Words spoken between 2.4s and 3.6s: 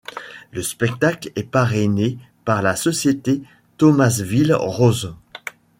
par la Société